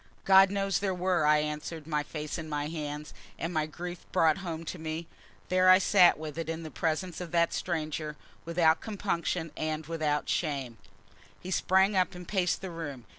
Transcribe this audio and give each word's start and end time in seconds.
"God 0.25 0.49
knows 0.49 0.79
there 0.79 0.95
were," 0.95 1.27
I 1.27 1.37
answered, 1.41 1.85
my 1.85 2.01
face 2.01 2.39
in 2.39 2.49
my 2.49 2.69
hands; 2.69 3.13
and, 3.37 3.53
my 3.53 3.67
grief 3.67 4.11
brought 4.11 4.39
home 4.39 4.65
to 4.65 4.79
me, 4.79 5.05
there 5.49 5.69
I 5.69 5.77
sat 5.77 6.17
with 6.17 6.39
it 6.39 6.49
in 6.49 6.63
the 6.63 6.71
presence 6.71 7.21
of 7.21 7.29
that 7.33 7.53
stranger, 7.53 8.17
without 8.43 8.81
compunction 8.81 9.51
and 9.55 9.85
without 9.85 10.27
shame. 10.27 10.79
He 11.39 11.51
sprang 11.51 11.95
up 11.95 12.15
and 12.15 12.27
paced 12.27 12.61
the 12.61 12.71
room. 12.71 13.05